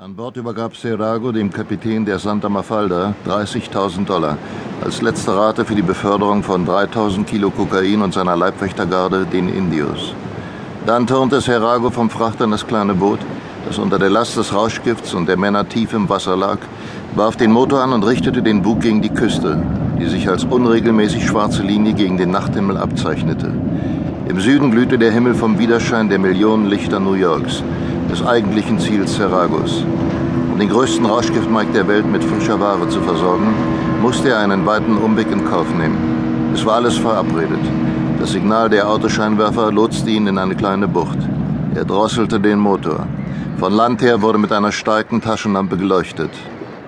[0.00, 4.38] An Bord übergab Serago dem Kapitän der Santa Mafalda 30.000 Dollar
[4.80, 10.14] als letzte Rate für die Beförderung von 3.000 Kilo Kokain und seiner Leibwächtergarde, den Indios.
[10.86, 13.18] Dann turnte Serago vom Frachter in das kleine Boot,
[13.66, 16.58] das unter der Last des Rauschgifts und der Männer tief im Wasser lag,
[17.16, 19.60] warf den Motor an und richtete den Bug gegen die Küste,
[19.98, 23.52] die sich als unregelmäßig schwarze Linie gegen den Nachthimmel abzeichnete.
[24.28, 27.64] Im Süden glühte der Himmel vom Widerschein der Millionen Lichter New Yorks,
[28.10, 29.84] des eigentlichen Ziels Seragos.
[30.50, 33.54] Um den größten Rauschgiftmarkt der Welt mit frischer Ware zu versorgen,
[34.00, 36.50] musste er einen weiten Umweg in Kauf nehmen.
[36.54, 37.60] Es war alles verabredet.
[38.18, 41.18] Das Signal der Autoscheinwerfer lotste ihn in eine kleine Bucht.
[41.74, 43.06] Er drosselte den Motor.
[43.58, 46.30] Von Land her wurde mit einer starken Taschenlampe geleuchtet.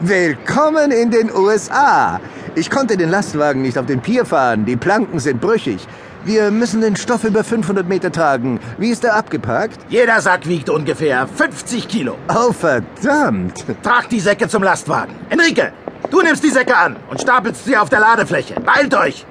[0.00, 2.20] Willkommen in den USA.
[2.54, 4.64] Ich konnte den Lastwagen nicht auf den Pier fahren.
[4.64, 5.86] Die Planken sind brüchig.
[6.24, 8.60] Wir müssen den Stoff über 500 Meter tragen.
[8.78, 9.80] Wie ist er abgepackt?
[9.88, 12.16] Jeder Sack wiegt ungefähr 50 Kilo.
[12.28, 13.64] Oh, verdammt.
[13.82, 15.14] Trag die Säcke zum Lastwagen.
[15.30, 15.72] Enrique,
[16.12, 18.54] du nimmst die Säcke an und stapelst sie auf der Ladefläche.
[18.60, 19.26] Beeilt euch!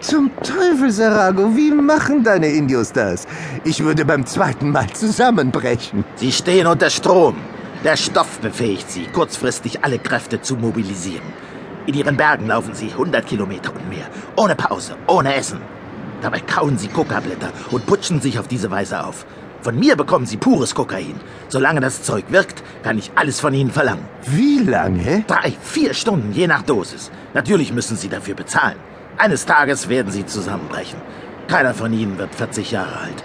[0.00, 3.26] Zum Teufel, Sarago, wie machen deine Indios das?
[3.64, 6.04] Ich würde beim zweiten Mal zusammenbrechen.
[6.16, 7.36] Sie stehen unter Strom.
[7.82, 11.26] Der Stoff befähigt sie, kurzfristig alle Kräfte zu mobilisieren.
[11.86, 15.60] In ihren Bergen laufen sie 100 Kilometer und mehr, ohne Pause, ohne Essen.
[16.20, 19.26] Dabei kauen sie Kokablätter und putschen sich auf diese Weise auf.
[19.60, 21.20] Von mir bekommen sie pures Kokain.
[21.48, 24.06] Solange das Zeug wirkt, kann ich alles von ihnen verlangen.
[24.26, 25.24] Wie lange?
[25.26, 27.10] Drei, vier Stunden, je nach Dosis.
[27.34, 28.76] Natürlich müssen sie dafür bezahlen.
[29.16, 31.00] Eines Tages werden sie zusammenbrechen.
[31.48, 33.24] Keiner von ihnen wird 40 Jahre alt.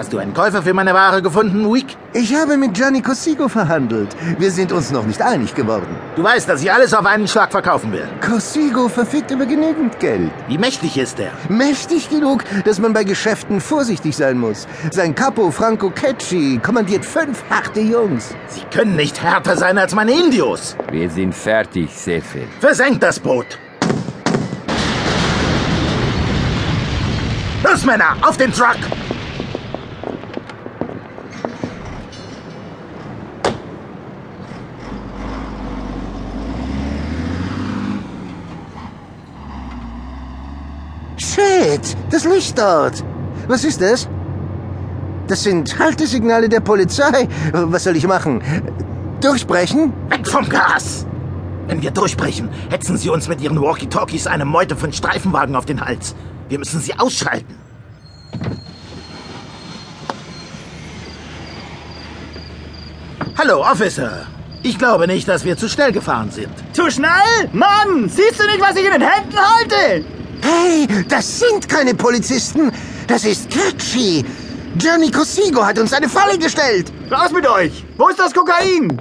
[0.00, 1.94] Hast du einen Käufer für meine Ware gefunden, Week?
[2.14, 4.16] Ich habe mit Gianni Cosigo verhandelt.
[4.38, 5.94] Wir sind uns noch nicht einig geworden.
[6.16, 8.08] Du weißt, dass ich alles auf einen Schlag verkaufen will.
[8.26, 10.30] Cosigo verfügt über genügend Geld.
[10.48, 11.32] Wie mächtig ist er?
[11.50, 14.66] Mächtig genug, dass man bei Geschäften vorsichtig sein muss.
[14.90, 18.34] Sein Capo Franco Cecchi kommandiert fünf harte Jungs.
[18.46, 20.78] Sie können nicht härter sein als meine Indios.
[20.90, 22.44] Wir sind fertig, Sefe.
[22.58, 23.58] Versenkt das Boot.
[27.62, 28.78] Los, Männer, auf den Truck!
[41.20, 43.04] Shit, das Licht dort.
[43.46, 44.08] Was ist das?
[45.28, 47.28] Das sind Haltesignale der Polizei.
[47.52, 48.42] Was soll ich machen?
[49.20, 49.92] Durchbrechen?
[50.08, 51.06] Weg vom Gas!
[51.66, 55.84] Wenn wir durchbrechen, hetzen sie uns mit ihren Walkie-Talkies eine Meute von Streifenwagen auf den
[55.84, 56.16] Hals.
[56.48, 57.54] Wir müssen sie ausschalten.
[63.38, 64.26] Hallo, Officer.
[64.62, 66.52] Ich glaube nicht, dass wir zu schnell gefahren sind.
[66.72, 67.48] Zu schnell?
[67.52, 70.19] Mann, siehst du nicht, was ich in den Händen halte?
[70.42, 72.72] Hey, das sind keine Polizisten.
[73.06, 74.24] Das ist Cecchi.
[74.76, 76.92] Gianni Cosigo hat uns eine Falle gestellt.
[77.10, 77.84] Raus mit euch!
[77.96, 79.00] Wo ist das Kokain?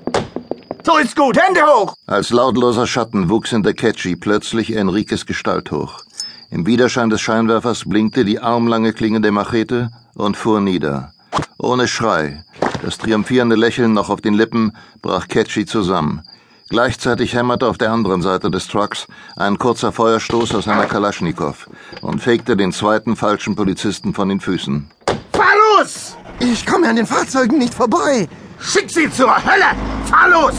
[0.83, 1.93] So ist gut, Hände hoch!
[2.07, 6.01] Als lautloser Schatten wuchs hinter Catchy plötzlich Enriques Gestalt hoch.
[6.49, 11.13] Im Widerschein des Scheinwerfers blinkte die armlange Klinge der Machete und fuhr nieder.
[11.59, 12.43] Ohne Schrei,
[12.81, 14.71] das triumphierende Lächeln noch auf den Lippen,
[15.03, 16.23] brach Catchy zusammen.
[16.69, 21.67] Gleichzeitig hämmerte auf der anderen Seite des Trucks ein kurzer Feuerstoß aus einer Kalaschnikow
[22.01, 24.87] und fegte den zweiten falschen Polizisten von den Füßen.
[25.33, 26.15] Fahr los!
[26.39, 28.29] Ich komme an den Fahrzeugen nicht vorbei.
[28.59, 29.75] Schick sie zur Hölle!
[30.05, 30.53] Fahr los!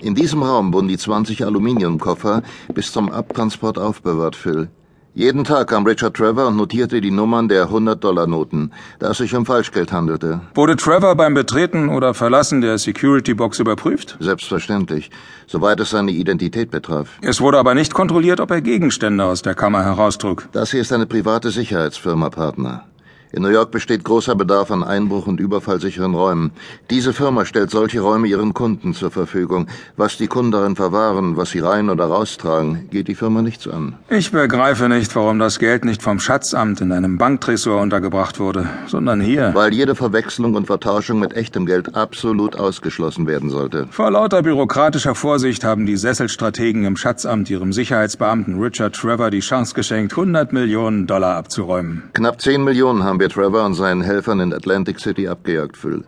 [0.00, 2.42] In diesem Raum wurden die 20 Aluminiumkoffer
[2.72, 4.70] bis zum Abtransport aufbewahrt, Phil.
[5.18, 8.70] Jeden Tag kam Richard Trevor und notierte die Nummern der 100-Dollar-Noten,
[9.00, 10.42] da es sich um Falschgeld handelte.
[10.54, 14.16] Wurde Trevor beim Betreten oder Verlassen der Security-Box überprüft?
[14.20, 15.10] Selbstverständlich,
[15.48, 17.08] soweit es seine Identität betraf.
[17.20, 20.48] Es wurde aber nicht kontrolliert, ob er Gegenstände aus der Kammer heraustrug.
[20.52, 22.84] Das hier ist eine private Sicherheitsfirma, Partner.
[23.30, 26.52] In New York besteht großer Bedarf an Einbruch- und überfallsicheren Räumen.
[26.88, 29.66] Diese Firma stellt solche Räume ihren Kunden zur Verfügung.
[29.98, 33.96] Was die Kunden darin verwahren, was sie rein oder raustragen, geht die Firma nichts an.
[34.08, 39.20] Ich begreife nicht, warum das Geld nicht vom Schatzamt in einem Banktresor untergebracht wurde, sondern
[39.20, 39.50] hier.
[39.54, 43.88] Weil jede Verwechslung und Vertauschung mit echtem Geld absolut ausgeschlossen werden sollte.
[43.90, 49.74] Vor lauter bürokratischer Vorsicht haben die Sesselstrategen im Schatzamt ihrem Sicherheitsbeamten Richard Trevor die Chance
[49.74, 52.04] geschenkt, 100 Millionen Dollar abzuräumen.
[52.14, 56.04] Knapp 10 Millionen haben wir Trevor und seinen Helfern in Atlantic City abgejagt, Phil.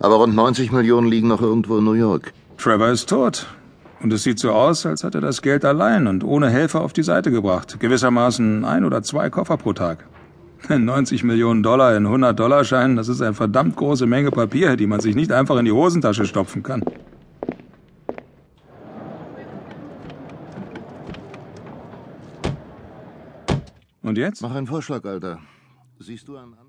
[0.00, 2.32] Aber rund 90 Millionen liegen noch irgendwo in New York.
[2.58, 3.46] Trevor ist tot.
[4.00, 6.92] Und es sieht so aus, als hat er das Geld allein und ohne Helfer auf
[6.92, 7.80] die Seite gebracht.
[7.80, 10.04] Gewissermaßen ein oder zwei Koffer pro Tag.
[10.68, 14.86] 90 Millionen Dollar in 100 Dollar Scheinen, das ist eine verdammt große Menge Papier, die
[14.86, 16.82] man sich nicht einfach in die Hosentasche stopfen kann.
[24.02, 24.42] Und jetzt?
[24.42, 25.38] Mach einen Vorschlag, Alter.
[26.04, 26.36] Siehst du